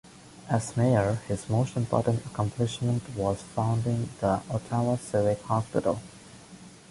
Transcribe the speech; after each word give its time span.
As 0.49 0.75
mayor 0.75 1.19
his 1.27 1.47
most 1.47 1.77
important 1.77 2.25
accomplishment 2.25 3.03
was 3.15 3.43
founding 3.43 4.09
the 4.19 4.41
Ottawa 4.49 4.95
Civic 4.95 5.39
hospital. 5.43 6.01